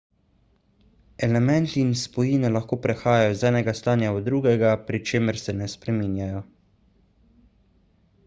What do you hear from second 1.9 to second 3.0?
spojine lahko